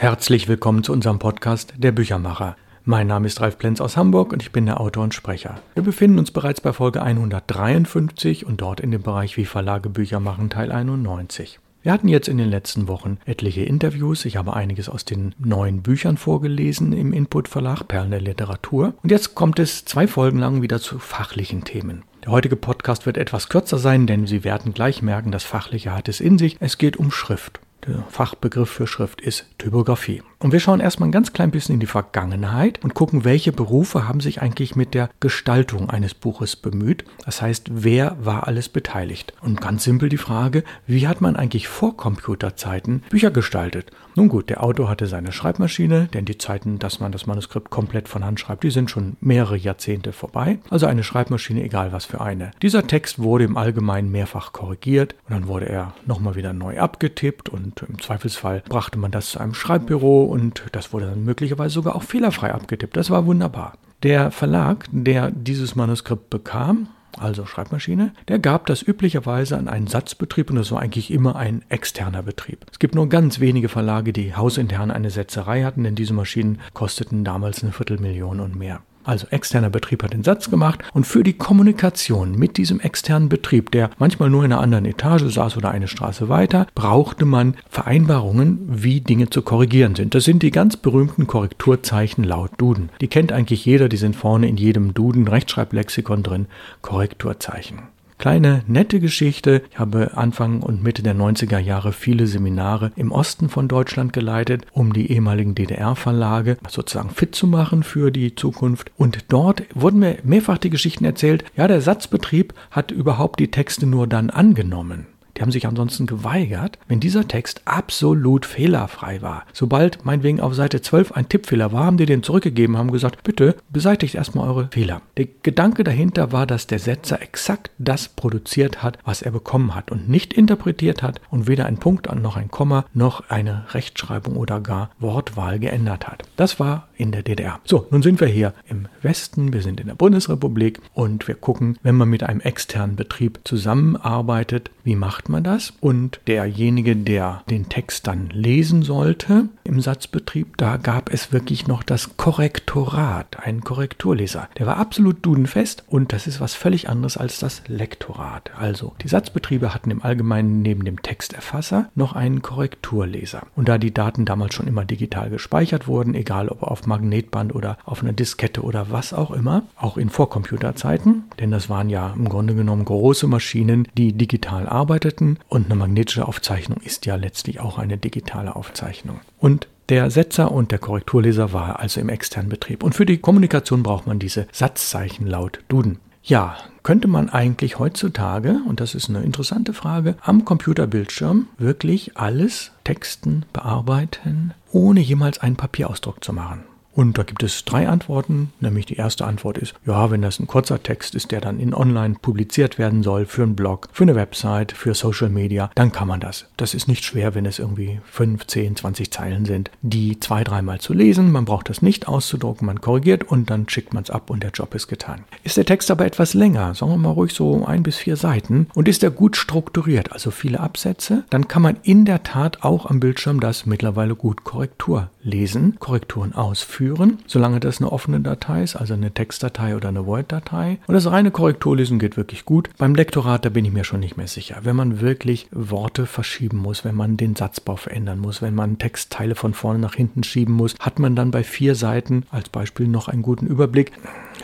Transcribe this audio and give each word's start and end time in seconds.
Herzlich 0.00 0.48
willkommen 0.48 0.82
zu 0.82 0.94
unserem 0.94 1.18
Podcast 1.18 1.74
Der 1.76 1.92
Büchermacher. 1.92 2.56
Mein 2.86 3.06
Name 3.06 3.26
ist 3.26 3.42
Ralf 3.42 3.58
Plenz 3.58 3.82
aus 3.82 3.98
Hamburg 3.98 4.32
und 4.32 4.40
ich 4.40 4.50
bin 4.50 4.64
der 4.64 4.80
Autor 4.80 5.04
und 5.04 5.12
Sprecher. 5.12 5.60
Wir 5.74 5.82
befinden 5.82 6.18
uns 6.18 6.30
bereits 6.30 6.62
bei 6.62 6.72
Folge 6.72 7.02
153 7.02 8.46
und 8.46 8.62
dort 8.62 8.80
in 8.80 8.92
dem 8.92 9.02
Bereich 9.02 9.36
Wie 9.36 9.44
Verlage 9.44 9.90
Bücher 9.90 10.18
machen 10.18 10.48
Teil 10.48 10.72
91. 10.72 11.60
Wir 11.82 11.92
hatten 11.92 12.08
jetzt 12.08 12.28
in 12.28 12.38
den 12.38 12.48
letzten 12.48 12.88
Wochen 12.88 13.18
etliche 13.26 13.60
Interviews. 13.60 14.24
Ich 14.24 14.38
habe 14.38 14.56
einiges 14.56 14.88
aus 14.88 15.04
den 15.04 15.34
neuen 15.38 15.82
Büchern 15.82 16.16
vorgelesen 16.16 16.94
im 16.94 17.12
Input 17.12 17.46
Verlag 17.46 17.86
Perlen 17.86 18.10
der 18.10 18.22
Literatur. 18.22 18.94
Und 19.02 19.10
jetzt 19.10 19.34
kommt 19.34 19.58
es 19.58 19.84
zwei 19.84 20.06
Folgen 20.06 20.38
lang 20.38 20.62
wieder 20.62 20.80
zu 20.80 20.98
fachlichen 20.98 21.64
Themen. 21.64 22.04
Der 22.24 22.32
heutige 22.32 22.56
Podcast 22.56 23.04
wird 23.04 23.18
etwas 23.18 23.50
kürzer 23.50 23.76
sein, 23.76 24.06
denn 24.06 24.26
Sie 24.26 24.44
werden 24.44 24.72
gleich 24.72 25.02
merken, 25.02 25.30
das 25.30 25.44
Fachliche 25.44 25.94
hat 25.94 26.08
es 26.08 26.20
in 26.20 26.38
sich. 26.38 26.56
Es 26.58 26.78
geht 26.78 26.96
um 26.96 27.10
Schrift. 27.10 27.60
Der 27.86 28.04
Fachbegriff 28.08 28.68
für 28.68 28.86
Schrift 28.86 29.20
ist 29.20 29.46
Typografie. 29.58 30.22
Und 30.38 30.52
wir 30.52 30.60
schauen 30.60 30.80
erstmal 30.80 31.08
ein 31.08 31.12
ganz 31.12 31.32
klein 31.32 31.50
bisschen 31.50 31.74
in 31.74 31.80
die 31.80 31.86
Vergangenheit 31.86 32.82
und 32.82 32.94
gucken, 32.94 33.24
welche 33.24 33.52
Berufe 33.52 34.06
haben 34.06 34.20
sich 34.20 34.42
eigentlich 34.42 34.76
mit 34.76 34.94
der 34.94 35.10
Gestaltung 35.20 35.88
eines 35.88 36.14
Buches 36.14 36.56
bemüht. 36.56 37.04
Das 37.24 37.40
heißt, 37.40 37.68
wer 37.70 38.16
war 38.20 38.46
alles 38.46 38.68
beteiligt? 38.68 39.32
Und 39.40 39.60
ganz 39.60 39.84
simpel 39.84 40.08
die 40.08 40.18
Frage, 40.18 40.64
wie 40.86 41.08
hat 41.08 41.20
man 41.20 41.36
eigentlich 41.36 41.68
vor 41.68 41.96
Computerzeiten 41.96 43.02
Bücher 43.10 43.30
gestaltet? 43.30 43.90
Nun 44.16 44.28
gut, 44.28 44.50
der 44.50 44.62
Autor 44.62 44.88
hatte 44.88 45.06
seine 45.06 45.32
Schreibmaschine, 45.32 46.08
denn 46.12 46.24
die 46.24 46.38
Zeiten, 46.38 46.78
dass 46.78 47.00
man 47.00 47.12
das 47.12 47.26
Manuskript 47.26 47.70
komplett 47.70 48.08
von 48.08 48.24
Hand 48.24 48.40
schreibt, 48.40 48.64
die 48.64 48.70
sind 48.70 48.90
schon 48.90 49.16
mehrere 49.20 49.56
Jahrzehnte 49.56 50.12
vorbei. 50.12 50.58
Also 50.68 50.86
eine 50.86 51.04
Schreibmaschine, 51.04 51.62
egal 51.62 51.92
was 51.92 52.06
für 52.06 52.20
eine. 52.20 52.50
Dieser 52.62 52.86
Text 52.86 53.20
wurde 53.20 53.44
im 53.44 53.56
Allgemeinen 53.56 54.10
mehrfach 54.10 54.52
korrigiert 54.52 55.14
und 55.28 55.34
dann 55.34 55.46
wurde 55.46 55.68
er 55.68 55.94
nochmal 56.06 56.34
wieder 56.34 56.52
neu 56.52 56.78
abgetippt 56.78 57.48
und 57.48 57.82
im 57.88 58.00
Zweifelsfall 58.00 58.62
brachte 58.68 58.98
man 58.98 59.10
das 59.10 59.30
zu 59.30 59.38
einem 59.38 59.54
Schreibbüro 59.54 60.24
und 60.24 60.64
das 60.72 60.92
wurde 60.92 61.06
dann 61.06 61.24
möglicherweise 61.24 61.74
sogar 61.74 61.94
auch 61.94 62.02
fehlerfrei 62.02 62.52
abgetippt. 62.52 62.96
Das 62.96 63.10
war 63.10 63.26
wunderbar. 63.26 63.74
Der 64.02 64.30
Verlag, 64.30 64.86
der 64.90 65.30
dieses 65.30 65.76
Manuskript 65.76 66.30
bekam, 66.30 66.88
also 67.18 67.46
Schreibmaschine, 67.46 68.12
der 68.28 68.38
gab 68.38 68.66
das 68.66 68.82
üblicherweise 68.82 69.56
an 69.56 69.68
einen 69.68 69.86
Satzbetrieb 69.86 70.50
und 70.50 70.56
das 70.56 70.72
war 70.72 70.80
eigentlich 70.80 71.10
immer 71.10 71.36
ein 71.36 71.62
externer 71.68 72.22
Betrieb. 72.22 72.66
Es 72.70 72.78
gibt 72.78 72.94
nur 72.94 73.08
ganz 73.08 73.40
wenige 73.40 73.68
Verlage, 73.68 74.12
die 74.12 74.34
hausintern 74.34 74.90
eine 74.90 75.10
Setzerei 75.10 75.64
hatten, 75.64 75.84
denn 75.84 75.94
diese 75.94 76.14
Maschinen 76.14 76.60
kosteten 76.74 77.24
damals 77.24 77.62
eine 77.62 77.72
Viertelmillion 77.72 78.40
und 78.40 78.56
mehr. 78.56 78.82
Also 79.04 79.26
externer 79.30 79.70
Betrieb 79.70 80.02
hat 80.02 80.12
den 80.12 80.24
Satz 80.24 80.50
gemacht 80.50 80.80
und 80.92 81.06
für 81.06 81.22
die 81.22 81.32
Kommunikation 81.32 82.38
mit 82.38 82.56
diesem 82.56 82.80
externen 82.80 83.28
Betrieb, 83.28 83.70
der 83.70 83.90
manchmal 83.98 84.30
nur 84.30 84.44
in 84.44 84.52
einer 84.52 84.60
anderen 84.60 84.84
Etage 84.84 85.32
saß 85.32 85.56
oder 85.56 85.70
eine 85.70 85.88
Straße 85.88 86.28
weiter, 86.28 86.66
brauchte 86.74 87.24
man 87.24 87.56
Vereinbarungen, 87.68 88.58
wie 88.68 89.00
Dinge 89.00 89.30
zu 89.30 89.42
korrigieren 89.42 89.94
sind. 89.94 90.14
Das 90.14 90.24
sind 90.24 90.42
die 90.42 90.50
ganz 90.50 90.76
berühmten 90.76 91.26
Korrekturzeichen 91.26 92.24
laut 92.24 92.50
Duden. 92.58 92.90
Die 93.00 93.08
kennt 93.08 93.32
eigentlich 93.32 93.64
jeder, 93.64 93.88
die 93.88 93.96
sind 93.96 94.16
vorne 94.16 94.48
in 94.48 94.56
jedem 94.56 94.94
Duden 94.94 95.28
Rechtschreiblexikon 95.28 96.22
drin, 96.22 96.46
Korrekturzeichen. 96.82 97.82
Kleine 98.20 98.64
nette 98.66 99.00
Geschichte. 99.00 99.62
Ich 99.70 99.78
habe 99.78 100.10
Anfang 100.14 100.60
und 100.60 100.82
Mitte 100.82 101.02
der 101.02 101.16
90er 101.16 101.58
Jahre 101.58 101.94
viele 101.94 102.26
Seminare 102.26 102.92
im 102.94 103.12
Osten 103.12 103.48
von 103.48 103.66
Deutschland 103.66 104.12
geleitet, 104.12 104.66
um 104.72 104.92
die 104.92 105.10
ehemaligen 105.10 105.54
DDR-Verlage 105.54 106.58
sozusagen 106.68 107.08
fit 107.08 107.34
zu 107.34 107.46
machen 107.46 107.82
für 107.82 108.10
die 108.10 108.34
Zukunft. 108.34 108.92
Und 108.98 109.24
dort 109.28 109.62
wurden 109.74 110.00
mir 110.00 110.18
mehrfach 110.22 110.58
die 110.58 110.68
Geschichten 110.68 111.06
erzählt, 111.06 111.44
ja, 111.56 111.66
der 111.66 111.80
Satzbetrieb 111.80 112.52
hat 112.70 112.90
überhaupt 112.90 113.40
die 113.40 113.50
Texte 113.50 113.86
nur 113.86 114.06
dann 114.06 114.28
angenommen. 114.28 115.06
Die 115.40 115.42
haben 115.42 115.52
sich 115.52 115.66
ansonsten 115.66 116.06
geweigert, 116.06 116.78
wenn 116.86 117.00
dieser 117.00 117.26
Text 117.26 117.62
absolut 117.64 118.44
fehlerfrei 118.44 119.22
war. 119.22 119.46
Sobald 119.54 120.04
meinetwegen 120.04 120.38
auf 120.38 120.52
Seite 120.52 120.82
12 120.82 121.12
ein 121.12 121.30
Tippfehler 121.30 121.72
war, 121.72 121.84
haben 121.84 121.96
die 121.96 122.04
den 122.04 122.22
zurückgegeben, 122.22 122.76
haben 122.76 122.92
gesagt, 122.92 123.24
bitte 123.24 123.56
beseitigt 123.70 124.16
erstmal 124.16 124.46
eure 124.46 124.68
Fehler. 124.70 125.00
Der 125.16 125.28
Gedanke 125.42 125.82
dahinter 125.82 126.30
war, 126.32 126.46
dass 126.46 126.66
der 126.66 126.78
Setzer 126.78 127.22
exakt 127.22 127.70
das 127.78 128.10
produziert 128.10 128.82
hat, 128.82 128.98
was 129.06 129.22
er 129.22 129.30
bekommen 129.30 129.74
hat 129.74 129.90
und 129.90 130.10
nicht 130.10 130.34
interpretiert 130.34 131.02
hat 131.02 131.22
und 131.30 131.48
weder 131.48 131.64
ein 131.64 131.78
Punkt 131.78 132.14
noch 132.14 132.36
ein 132.36 132.50
Komma 132.50 132.84
noch 132.92 133.30
eine 133.30 133.64
Rechtschreibung 133.70 134.36
oder 134.36 134.60
gar 134.60 134.90
Wortwahl 134.98 135.58
geändert 135.58 136.06
hat. 136.06 136.22
Das 136.36 136.60
war 136.60 136.88
in 137.00 137.12
der 137.12 137.22
DDR. 137.22 137.60
So, 137.64 137.86
nun 137.90 138.02
sind 138.02 138.20
wir 138.20 138.28
hier 138.28 138.52
im 138.68 138.86
Westen, 139.02 139.52
wir 139.52 139.62
sind 139.62 139.80
in 139.80 139.86
der 139.86 139.94
Bundesrepublik 139.94 140.80
und 140.92 141.26
wir 141.26 141.34
gucken, 141.34 141.78
wenn 141.82 141.94
man 141.94 142.10
mit 142.10 142.22
einem 142.22 142.40
externen 142.40 142.94
Betrieb 142.94 143.40
zusammenarbeitet, 143.44 144.70
wie 144.84 144.96
macht 144.96 145.28
man 145.28 145.42
das? 145.42 145.72
Und 145.80 146.20
derjenige, 146.26 146.94
der 146.96 147.42
den 147.48 147.68
Text 147.68 148.06
dann 148.06 148.28
lesen 148.28 148.82
sollte 148.82 149.48
im 149.64 149.80
Satzbetrieb, 149.80 150.58
da 150.58 150.76
gab 150.76 151.12
es 151.12 151.32
wirklich 151.32 151.66
noch 151.66 151.82
das 151.82 152.16
Korrektorat, 152.18 153.38
einen 153.40 153.62
Korrekturleser. 153.62 154.48
Der 154.58 154.66
war 154.66 154.76
absolut 154.76 155.24
dudenfest 155.24 155.84
und 155.88 156.12
das 156.12 156.26
ist 156.26 156.40
was 156.40 156.54
völlig 156.54 156.88
anderes 156.88 157.16
als 157.16 157.38
das 157.38 157.62
Lektorat. 157.66 158.50
Also 158.58 158.94
die 159.02 159.08
Satzbetriebe 159.08 159.72
hatten 159.72 159.90
im 159.90 160.02
Allgemeinen 160.02 160.60
neben 160.60 160.84
dem 160.84 161.00
Texterfasser 161.00 161.88
noch 161.94 162.12
einen 162.12 162.42
Korrekturleser. 162.42 163.46
Und 163.56 163.68
da 163.68 163.78
die 163.78 163.94
Daten 163.94 164.26
damals 164.26 164.54
schon 164.54 164.66
immer 164.66 164.84
digital 164.84 165.30
gespeichert 165.30 165.88
wurden, 165.88 166.14
egal 166.14 166.48
ob 166.48 166.62
auf 166.62 166.86
Magnetband 166.90 167.54
oder 167.54 167.78
auf 167.86 168.02
einer 168.02 168.12
Diskette 168.12 168.62
oder 168.62 168.90
was 168.90 169.14
auch 169.14 169.30
immer, 169.30 169.62
auch 169.76 169.96
in 169.96 170.10
Vorcomputerzeiten, 170.10 171.24
denn 171.38 171.50
das 171.50 171.70
waren 171.70 171.88
ja 171.88 172.12
im 172.14 172.28
Grunde 172.28 172.54
genommen 172.54 172.84
große 172.84 173.26
Maschinen, 173.26 173.88
die 173.96 174.12
digital 174.12 174.68
arbeiteten 174.68 175.38
und 175.48 175.66
eine 175.66 175.76
magnetische 175.76 176.28
Aufzeichnung 176.28 176.78
ist 176.84 177.06
ja 177.06 177.14
letztlich 177.14 177.60
auch 177.60 177.78
eine 177.78 177.96
digitale 177.96 178.56
Aufzeichnung. 178.56 179.20
Und 179.38 179.68
der 179.88 180.10
Setzer 180.10 180.52
und 180.52 180.70
der 180.70 180.78
Korrekturleser 180.78 181.52
war 181.52 181.80
also 181.80 182.00
im 182.00 182.08
externen 182.08 182.48
Betrieb. 182.48 182.84
Und 182.84 182.94
für 182.94 183.06
die 183.06 183.18
Kommunikation 183.18 183.82
braucht 183.82 184.06
man 184.06 184.20
diese 184.20 184.46
Satzzeichen 184.52 185.26
laut 185.26 185.60
Duden. 185.68 185.98
Ja, 186.22 186.56
könnte 186.82 187.08
man 187.08 187.28
eigentlich 187.28 187.78
heutzutage, 187.78 188.60
und 188.68 188.80
das 188.80 188.94
ist 188.94 189.08
eine 189.08 189.22
interessante 189.22 189.72
Frage, 189.72 190.16
am 190.20 190.44
Computerbildschirm 190.44 191.48
wirklich 191.58 192.16
alles 192.16 192.72
Texten 192.84 193.44
bearbeiten, 193.52 194.52
ohne 194.70 195.00
jemals 195.00 195.38
einen 195.38 195.56
Papierausdruck 195.56 196.22
zu 196.22 196.32
machen? 196.32 196.62
Und 197.00 197.16
da 197.16 197.22
gibt 197.22 197.42
es 197.42 197.64
drei 197.64 197.88
Antworten, 197.88 198.52
nämlich 198.60 198.84
die 198.84 198.96
erste 198.96 199.24
Antwort 199.24 199.56
ist, 199.56 199.72
ja, 199.86 200.10
wenn 200.10 200.20
das 200.20 200.38
ein 200.38 200.46
kurzer 200.46 200.82
Text 200.82 201.14
ist, 201.14 201.30
der 201.30 201.40
dann 201.40 201.58
in 201.58 201.72
online 201.72 202.16
publiziert 202.20 202.78
werden 202.78 203.02
soll, 203.02 203.24
für 203.24 203.42
einen 203.42 203.56
Blog, 203.56 203.88
für 203.90 204.04
eine 204.04 204.16
Website, 204.16 204.72
für 204.72 204.92
Social 204.92 205.30
Media, 205.30 205.70
dann 205.74 205.92
kann 205.92 206.08
man 206.08 206.20
das. 206.20 206.44
Das 206.58 206.74
ist 206.74 206.88
nicht 206.88 207.02
schwer, 207.02 207.34
wenn 207.34 207.46
es 207.46 207.58
irgendwie 207.58 208.00
5, 208.04 208.46
10, 208.46 208.76
20 208.76 209.10
Zeilen 209.10 209.46
sind, 209.46 209.70
die 209.80 210.20
zwei, 210.20 210.44
dreimal 210.44 210.78
zu 210.78 210.92
lesen. 210.92 211.32
Man 211.32 211.46
braucht 211.46 211.70
das 211.70 211.80
nicht 211.80 212.06
auszudrucken, 212.06 212.66
man 212.66 212.82
korrigiert 212.82 213.24
und 213.24 213.48
dann 213.48 213.66
schickt 213.66 213.94
man 213.94 214.02
es 214.02 214.10
ab 214.10 214.28
und 214.28 214.42
der 214.42 214.50
Job 214.50 214.74
ist 214.74 214.88
getan. 214.88 215.24
Ist 215.42 215.56
der 215.56 215.64
Text 215.64 215.90
aber 215.90 216.04
etwas 216.04 216.34
länger, 216.34 216.74
sagen 216.74 216.92
wir 216.92 216.98
mal 216.98 217.12
ruhig 217.12 217.32
so 217.32 217.64
ein 217.64 217.82
bis 217.82 217.96
vier 217.96 218.16
Seiten 218.16 218.66
und 218.74 218.88
ist 218.88 219.02
er 219.02 219.10
gut 219.10 219.38
strukturiert, 219.38 220.12
also 220.12 220.30
viele 220.30 220.60
Absätze, 220.60 221.24
dann 221.30 221.48
kann 221.48 221.62
man 221.62 221.78
in 221.82 222.04
der 222.04 222.24
Tat 222.24 222.62
auch 222.62 222.84
am 222.84 223.00
Bildschirm 223.00 223.40
das 223.40 223.64
mittlerweile 223.64 224.14
gut 224.14 224.44
Korrektur 224.44 225.08
lesen, 225.22 225.76
Korrekturen 225.78 226.34
ausführen, 226.34 227.18
solange 227.26 227.60
das 227.60 227.80
eine 227.80 227.92
offene 227.92 228.20
Datei 228.20 228.62
ist, 228.62 228.76
also 228.76 228.94
eine 228.94 229.12
Textdatei 229.12 229.76
oder 229.76 229.88
eine 229.88 230.06
Word-Datei. 230.06 230.78
Und 230.86 230.94
das 230.94 231.10
reine 231.10 231.30
Korrekturlesen 231.30 231.98
geht 231.98 232.16
wirklich 232.16 232.44
gut. 232.44 232.70
Beim 232.78 232.94
Lektorat, 232.94 233.44
da 233.44 233.48
bin 233.50 233.64
ich 233.64 233.72
mir 233.72 233.84
schon 233.84 234.00
nicht 234.00 234.16
mehr 234.16 234.28
sicher. 234.28 234.60
Wenn 234.62 234.76
man 234.76 235.00
wirklich 235.00 235.48
Worte 235.52 236.06
verschieben 236.06 236.58
muss, 236.58 236.84
wenn 236.84 236.94
man 236.94 237.16
den 237.16 237.36
Satzbau 237.36 237.76
verändern 237.76 238.18
muss, 238.18 238.42
wenn 238.42 238.54
man 238.54 238.78
Textteile 238.78 239.34
von 239.34 239.54
vorne 239.54 239.78
nach 239.78 239.94
hinten 239.94 240.22
schieben 240.22 240.54
muss, 240.54 240.74
hat 240.80 240.98
man 240.98 241.16
dann 241.16 241.30
bei 241.30 241.44
vier 241.44 241.74
Seiten 241.74 242.24
als 242.30 242.48
Beispiel 242.48 242.88
noch 242.88 243.08
einen 243.08 243.22
guten 243.22 243.46
Überblick 243.46 243.92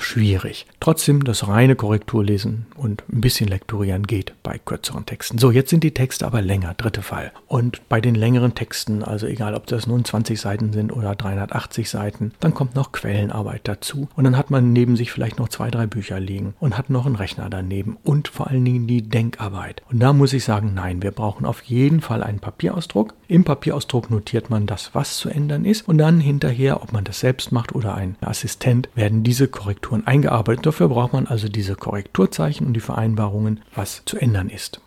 schwierig. 0.00 0.66
Trotzdem 0.80 1.24
das 1.24 1.48
reine 1.48 1.76
Korrekturlesen 1.76 2.66
und 2.76 3.02
ein 3.12 3.20
bisschen 3.20 3.48
lektorieren 3.48 4.06
geht 4.06 4.34
bei 4.42 4.58
kürzeren 4.58 5.06
Texten. 5.06 5.38
So, 5.38 5.50
jetzt 5.50 5.70
sind 5.70 5.84
die 5.84 5.94
Texte 5.94 6.26
aber 6.26 6.42
länger, 6.42 6.74
dritte 6.74 7.02
Fall. 7.02 7.32
Und 7.46 7.88
bei 7.88 8.00
den 8.00 8.14
längeren 8.14 8.54
Texten, 8.54 9.02
also 9.02 9.26
egal 9.26 9.54
ob 9.54 9.66
das 9.66 9.86
nun 9.86 10.04
20 10.04 10.40
Seiten 10.40 10.72
sind 10.72 10.92
oder 10.92 11.14
380 11.14 11.88
Seiten, 11.88 12.32
dann 12.40 12.54
kommt 12.54 12.74
noch 12.74 12.92
Quellenarbeit 12.92 13.62
dazu. 13.64 14.08
Und 14.16 14.24
dann 14.24 14.36
hat 14.36 14.50
man 14.50 14.72
neben 14.72 14.96
sich 14.96 15.12
vielleicht 15.12 15.38
noch 15.38 15.48
zwei, 15.48 15.70
drei 15.70 15.86
Bücher 15.86 16.20
liegen 16.20 16.54
und 16.60 16.76
hat 16.76 16.90
noch 16.90 17.06
einen 17.06 17.16
Rechner 17.16 17.48
daneben 17.50 17.96
und 18.04 18.28
vor 18.28 18.48
allen 18.48 18.64
Dingen 18.64 18.86
die 18.86 19.02
Denkarbeit. 19.02 19.82
Und 19.90 20.00
da 20.00 20.12
muss 20.12 20.32
ich 20.32 20.44
sagen, 20.44 20.72
nein, 20.74 21.02
wir 21.02 21.10
brauchen 21.10 21.46
auf 21.46 21.62
jeden 21.62 22.00
Fall 22.00 22.22
einen 22.22 22.40
Papierausdruck. 22.40 23.14
Im 23.28 23.44
Papierausdruck 23.44 24.10
notiert 24.10 24.50
man 24.50 24.66
das, 24.66 24.94
was 24.94 25.16
zu 25.16 25.28
ändern 25.28 25.64
ist. 25.64 25.88
Und 25.88 25.98
dann 25.98 26.20
hinterher, 26.20 26.82
ob 26.82 26.92
man 26.92 27.04
das 27.04 27.20
selbst 27.20 27.52
macht 27.52 27.74
oder 27.74 27.94
ein 27.94 28.16
Assistent, 28.20 28.88
werden 28.94 29.22
diese 29.22 29.48
Korrekturen 29.48 29.85
Korrekturen 29.86 30.06
eingearbeitet. 30.06 30.66
Dafür 30.66 30.88
braucht 30.88 31.12
man 31.12 31.26
also 31.26 31.48
diese 31.48 31.76
Korrekturzeichen 31.76 32.66
und 32.66 32.74
die 32.74 32.80
Vereinbarungen, 32.80 33.60
was 33.74 34.02
zu 34.04 34.18
ändern 34.18 34.50
ist. 34.50 34.80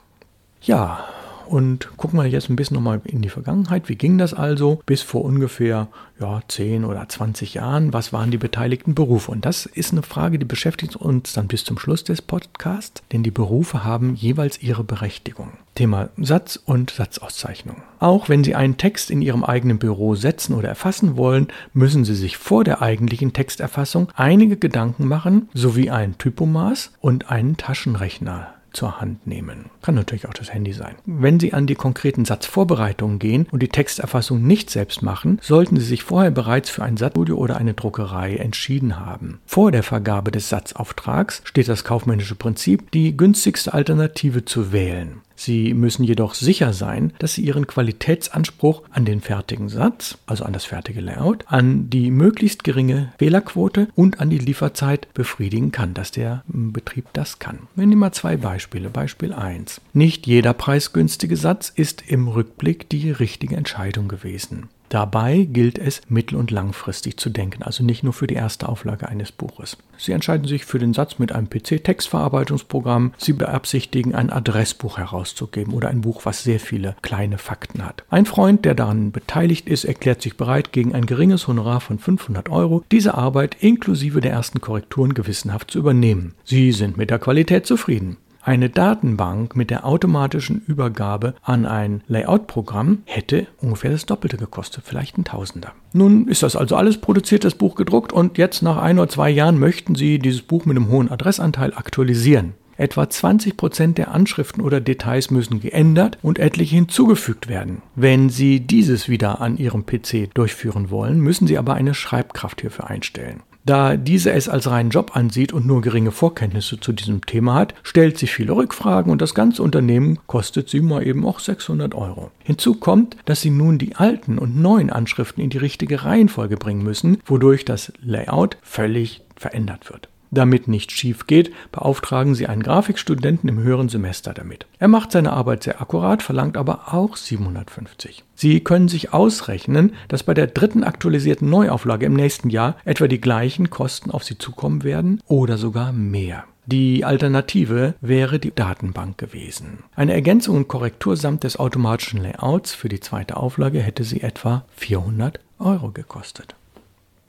Ja, 0.62 1.06
und 1.50 1.98
gucken 1.98 2.20
wir 2.20 2.28
jetzt 2.28 2.50
ein 2.50 2.56
bisschen 2.56 2.76
nochmal 2.76 3.02
in 3.06 3.22
die 3.22 3.30
Vergangenheit. 3.30 3.90
Wie 3.90 3.96
ging 3.96 4.18
das 4.18 4.34
also 4.34 4.82
bis 4.86 5.02
vor 5.02 5.24
ungefähr 5.24 5.88
ja, 6.20 6.42
10 6.48 6.86
oder 6.86 7.10
20 7.10 7.56
Jahren? 7.56 7.92
Was 7.92 8.14
waren 8.14 8.30
die 8.30 8.38
beteiligten 8.38 8.94
Berufe? 8.94 9.32
Und 9.32 9.46
das 9.46 9.66
ist 9.66 9.92
eine 9.92 10.04
Frage, 10.04 10.38
die 10.38 10.46
beschäftigt 10.46 10.96
uns 10.96 11.34
dann 11.34 11.48
bis 11.48 11.64
zum 11.64 11.80
Schluss 11.80 12.04
des 12.04 12.22
Podcasts, 12.22 13.02
denn 13.12 13.24
die 13.24 13.32
Berufe 13.32 13.84
haben 13.84 14.16
jeweils 14.16 14.62
ihre 14.62 14.84
Berechtigung. 14.84 15.54
Thema 15.74 16.10
Satz 16.18 16.58
und 16.58 16.92
Satzauszeichnung. 16.92 17.78
Auch 18.00 18.30
wenn 18.30 18.44
Sie 18.44 18.54
einen 18.54 18.78
Text 18.78 19.10
in 19.10 19.22
Ihrem 19.22 19.44
eigenen 19.44 19.80
Büro 19.80 20.16
setzen 20.16 20.54
oder 20.54 20.70
erfassen 20.70 21.18
wollen, 21.18 21.48
müssen 21.74 22.06
Sie 22.06 22.16
sich 22.16 22.38
vor 22.38 22.64
der 22.64 22.82
eigentlichen 22.82 23.34
Texterfassung 23.34 24.10
einige 24.14 24.58
Gedanken 24.58 25.08
machen, 25.08 25.50
sowie 25.54 25.90
ein 25.90 26.18
Typomaß 26.18 26.92
und 27.00 27.32
einen 27.32 27.58
Taschenrechner 27.58 28.54
zur 28.74 29.02
Hand 29.02 29.28
nehmen. 29.28 29.66
Kann 29.82 29.96
natürlich 29.96 30.28
auch 30.28 30.34
das 30.34 30.54
Handy 30.54 30.74
sein. 30.74 30.96
Wenn 31.06 31.40
Sie 31.40 31.54
an 31.54 31.68
die 31.68 31.76
konkreten 31.76 32.26
Satzvorbereitungen 32.26 33.20
gehen 33.20 33.48
und 33.52 33.62
die 33.62 33.70
Texterfassung 33.70 34.46
nicht 34.46 34.70
selbst 34.70 35.02
machen, 35.02 35.40
sollten 35.42 35.78
Sie 35.78 35.86
sich 35.86 36.04
vorher 36.04 36.32
bereits 36.32 36.70
für 36.70 36.84
ein 36.84 36.98
Satzstudio 36.98 37.38
oder 37.38 37.58
eine 37.58 37.74
Druckerei 37.74 38.36
entschieden 38.36 39.00
haben. 39.00 39.40
Vor 39.46 39.72
der 39.72 39.84
Vergabe 39.84 40.32
des 40.32 40.50
Satzauftrags 40.50 41.42
steht 41.46 41.68
das 41.68 41.84
kaufmännische 41.84 42.36
Prinzip, 42.36 42.92
die 42.92 43.16
günstigste 43.16 43.74
Alternative 43.74 44.46
zu 44.46 44.72
wählen. 44.72 45.22
Sie 45.40 45.74
müssen 45.74 46.04
jedoch 46.04 46.34
sicher 46.34 46.74
sein, 46.74 47.14
dass 47.20 47.34
Sie 47.34 47.44
Ihren 47.44 47.66
Qualitätsanspruch 47.66 48.84
an 48.92 49.06
den 49.06 49.22
fertigen 49.22 49.70
Satz, 49.70 50.18
also 50.26 50.44
an 50.44 50.52
das 50.52 50.66
fertige 50.66 51.00
Layout, 51.00 51.46
an 51.48 51.90
die 51.90 52.12
möglichst 52.12 52.66
geringe 52.66 53.14
Fehlerquote 53.18 53.88
und 53.96 54.20
an 54.20 54.30
die 54.30 54.38
Lieferzeit 54.38 55.08
befriedigen 55.14 55.72
kann, 55.72 55.94
dass 55.94 56.12
der 56.12 56.44
Betrieb 56.48 57.06
das 57.14 57.40
kann. 57.40 57.60
Wir 57.78 57.88
nehmen 57.88 58.02
mal 58.02 58.12
zwei 58.12 58.36
Beispiele. 58.36 58.90
Beispiel 58.90 59.32
1. 59.32 59.80
Nicht 59.94 60.28
jeder 60.28 60.54
preisgünstige 60.54 61.38
Satz 61.38 61.72
ist 61.74 62.04
im 62.08 62.28
Rückblick 62.28 62.90
die 62.90 63.10
richtige 63.10 63.56
Entscheidung 63.56 64.10
gewesen. 64.10 64.68
Dabei 64.90 65.48
gilt 65.52 65.78
es, 65.78 66.02
mittel- 66.10 66.36
und 66.36 66.50
langfristig 66.50 67.18
zu 67.18 67.30
denken, 67.30 67.62
also 67.64 67.84
nicht 67.84 68.04
nur 68.04 68.14
für 68.14 68.26
die 68.26 68.36
erste 68.36 68.68
Auflage 68.68 69.08
eines 69.08 69.32
Buches. 69.32 69.78
Sie 69.98 70.14
entscheiden 70.14 70.48
sich 70.48 70.66
für 70.66 70.80
den 70.80 70.94
Satz 70.94 71.20
mit 71.20 71.32
einem 71.32 71.50
PC-Textverarbeitungsprogramm. 71.50 73.14
Sie 73.18 73.34
beabsichtigen, 73.34 74.16
ein 74.16 74.32
Adressbuch 74.32 74.98
herauszugeben 74.98 75.74
oder 75.74 75.90
ein 75.90 76.02
Buch, 76.02 76.26
was 76.26 76.44
sehr 76.44 76.60
viele 76.60 76.96
kleine 77.02 77.38
Fakten 77.38 77.86
hat. 77.86 78.04
Ein 78.10 78.26
Freund, 78.26 78.66
der 78.66 78.74
daran 78.74 79.12
beteiligt 79.12 79.70
ist, 79.70 79.86
erklärt 79.86 80.22
sich 80.22 80.38
bereit, 80.38 80.72
gegen 80.72 80.96
ein 80.96 81.06
geringes 81.06 81.48
Honorar 81.48 81.82
von 81.82 82.00
500 82.00 82.50
Euro 82.50 82.84
diese 82.92 83.14
Arbeit 83.14 83.58
inklusive 83.60 84.22
der 84.22 84.32
ersten 84.32 84.60
Korrekturen 84.60 85.14
gewissenhaft 85.14 85.70
zu 85.72 85.80
übernehmen. 85.80 86.34
Sie 86.44 86.72
sind 86.72 86.98
mit 86.98 87.12
der 87.12 87.20
Qualität 87.20 87.68
zufrieden. 87.68 88.18
Eine 88.42 88.70
Datenbank 88.70 89.56
mit 89.56 89.70
der 89.70 89.86
automatischen 89.86 90.62
Übergabe 90.66 91.36
an 91.42 91.66
ein 91.66 92.02
Layout-Programm 92.08 93.00
hätte 93.06 93.48
ungefähr 93.62 93.92
das 93.92 94.06
Doppelte 94.06 94.38
gekostet, 94.38 94.84
vielleicht 94.86 95.18
ein 95.18 95.26
Tausender. 95.26 95.74
Nun 95.94 96.28
ist 96.28 96.44
das 96.44 96.56
also 96.56 96.76
alles 96.76 97.00
produziert, 97.00 97.44
das 97.44 97.56
Buch 97.56 97.76
gedruckt 97.76 98.14
und 98.14 98.38
jetzt 98.38 98.62
nach 98.62 98.78
ein 98.78 98.98
oder 98.98 99.10
zwei 99.10 99.30
Jahren 99.30 99.60
möchten 99.60 99.96
Sie 99.96 100.20
dieses 100.20 100.42
Buch 100.42 100.66
mit 100.66 100.78
einem 100.78 100.90
hohen 100.90 101.12
Adressanteil 101.12 101.74
aktualisieren. 101.74 102.54
Etwa 102.78 103.10
20 103.10 103.58
Prozent 103.58 103.98
der 103.98 104.12
Anschriften 104.12 104.64
oder 104.64 104.80
Details 104.80 105.32
müssen 105.32 105.60
geändert 105.60 106.18
und 106.22 106.40
etliche 106.40 106.76
hinzugefügt 106.78 107.50
werden. 107.50 107.82
Wenn 107.96 108.30
Sie 108.30 108.62
dieses 108.62 109.10
wieder 109.10 109.42
an 109.42 109.58
Ihrem 109.58 109.86
PC 109.86 110.34
durchführen 110.34 110.90
wollen, 110.90 111.20
müssen 111.20 111.46
Sie 111.46 111.58
aber 111.58 111.74
eine 111.74 111.94
Schreibkraft 111.94 112.62
hierfür 112.62 112.90
einstellen. 112.90 113.44
Da 113.70 113.98
diese 113.98 114.32
es 114.32 114.50
als 114.50 114.68
reinen 114.72 114.90
Job 114.90 115.16
ansieht 115.16 115.54
und 115.54 115.68
nur 115.68 115.82
geringe 115.82 116.10
Vorkenntnisse 116.10 116.80
zu 116.80 116.92
diesem 116.92 117.24
Thema 117.28 117.54
hat, 117.54 117.76
stellt 117.84 118.18
sie 118.18 118.26
viele 118.26 118.54
Rückfragen 118.54 119.12
und 119.12 119.22
das 119.22 119.36
ganze 119.36 119.62
Unternehmen 119.62 120.18
kostet 120.26 120.70
sie 120.70 120.82
mal 120.82 121.06
eben 121.06 121.24
auch 121.24 121.38
600 121.38 121.94
Euro. 121.94 122.32
Hinzu 122.44 122.74
kommt, 122.74 123.16
dass 123.26 123.42
sie 123.42 123.52
nun 123.52 123.78
die 123.78 123.96
alten 123.96 124.40
und 124.40 124.60
neuen 124.60 124.90
Anschriften 124.90 125.44
in 125.44 125.52
die 125.52 125.60
richtige 125.60 126.04
Reihenfolge 126.04 126.58
bringen 126.58 126.82
müssen, 126.82 127.20
wodurch 127.28 127.64
das 127.64 127.94
Layout 128.02 128.58
völlig 128.64 129.22
verändert 129.36 129.92
wird. 129.92 130.10
Damit 130.32 130.68
nicht 130.68 130.92
schief 130.92 131.26
geht, 131.26 131.52
beauftragen 131.72 132.36
Sie 132.36 132.48
einen 132.48 132.62
Grafikstudenten 132.62 133.50
im 133.50 133.60
höheren 133.60 133.90
Semester 133.90 134.34
damit. 134.34 134.68
Er 134.78 134.88
macht 134.88 135.12
seine 135.12 135.34
Arbeit 135.34 135.64
sehr 135.64 135.82
akkurat, 135.82 136.22
verlangt 136.22 136.56
aber 136.56 136.94
auch 136.94 137.16
750. 137.16 138.24
Sie 138.36 138.60
können 138.60 138.88
sich 138.88 139.12
ausrechnen, 139.12 139.94
dass 140.08 140.24
bei 140.24 140.34
der 140.34 140.48
dritten 140.48 140.84
aktualisierten 140.84 141.50
Neuauflage 141.50 142.06
im 142.06 142.14
nächsten 142.14 142.50
Jahr 142.50 142.76
etwa 142.86 143.08
die 143.08 143.22
gleichen 143.22 143.70
Kosten 143.70 144.12
auf 144.12 144.24
Sie 144.24 144.38
zukommen 144.38 144.84
werden 144.84 145.22
oder 145.28 145.58
sogar 145.58 145.92
mehr. 145.92 146.44
Die 146.72 147.04
Alternative 147.04 147.96
wäre 148.00 148.38
die 148.38 148.54
Datenbank 148.54 149.18
gewesen. 149.18 149.80
Eine 149.96 150.14
Ergänzung 150.14 150.56
und 150.56 150.68
Korrektur 150.68 151.18
samt 151.18 151.44
des 151.44 151.58
automatischen 151.58 152.22
Layouts 152.22 152.76
für 152.76 152.90
die 152.90 153.00
zweite 153.00 153.38
Auflage 153.38 153.82
hätte 153.82 154.04
sie 154.04 154.22
etwa 154.22 154.66
400 154.76 155.40
Euro 155.58 155.90
gekostet. 155.90 156.54